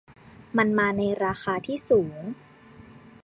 [0.57, 2.17] มันมาในราคาที่สูง